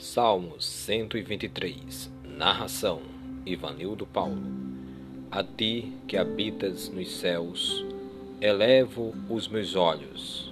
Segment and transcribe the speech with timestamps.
[0.00, 3.02] Salmos 123 Narração
[3.44, 4.40] Ivanildo Paulo.
[5.30, 7.84] A ti que habitas nos céus,
[8.40, 10.49] elevo os meus olhos.